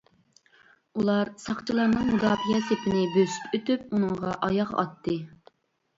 [1.01, 5.21] ئۇلار ساقچىلارنىڭ مۇداپىئە سېپىنى بۆسۈپ ئۆتۈپ ئۇنىڭغا ئاياغ ئاتتى.